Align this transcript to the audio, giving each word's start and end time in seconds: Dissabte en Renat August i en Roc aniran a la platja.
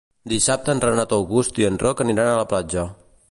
Dissabte 0.31 0.73
en 0.73 0.81
Renat 0.85 1.13
August 1.19 1.61
i 1.63 1.69
en 1.69 1.79
Roc 1.85 2.03
aniran 2.07 2.31
a 2.31 2.35
la 2.43 2.49
platja. 2.55 2.87